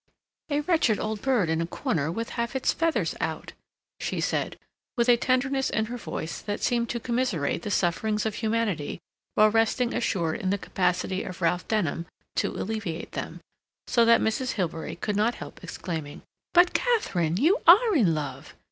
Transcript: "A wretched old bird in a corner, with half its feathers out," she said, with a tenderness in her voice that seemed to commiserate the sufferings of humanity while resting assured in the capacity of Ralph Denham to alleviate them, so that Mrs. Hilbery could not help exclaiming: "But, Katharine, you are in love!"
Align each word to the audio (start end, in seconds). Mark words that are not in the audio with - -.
"A 0.49 0.61
wretched 0.61 0.99
old 0.99 1.21
bird 1.21 1.47
in 1.47 1.61
a 1.61 1.67
corner, 1.67 2.11
with 2.11 2.29
half 2.31 2.55
its 2.55 2.73
feathers 2.73 3.13
out," 3.21 3.53
she 3.99 4.19
said, 4.19 4.57
with 4.97 5.07
a 5.07 5.15
tenderness 5.15 5.69
in 5.69 5.85
her 5.85 5.95
voice 5.97 6.39
that 6.41 6.63
seemed 6.63 6.89
to 6.89 6.99
commiserate 6.99 7.61
the 7.61 7.69
sufferings 7.69 8.25
of 8.25 8.33
humanity 8.33 8.99
while 9.35 9.51
resting 9.51 9.93
assured 9.93 10.39
in 10.39 10.49
the 10.49 10.57
capacity 10.57 11.21
of 11.21 11.39
Ralph 11.39 11.67
Denham 11.67 12.07
to 12.37 12.47
alleviate 12.49 13.11
them, 13.11 13.41
so 13.85 14.03
that 14.05 14.21
Mrs. 14.21 14.53
Hilbery 14.53 14.95
could 14.95 15.15
not 15.15 15.35
help 15.35 15.63
exclaiming: 15.63 16.23
"But, 16.51 16.73
Katharine, 16.73 17.37
you 17.37 17.59
are 17.67 17.95
in 17.95 18.15
love!" 18.15 18.55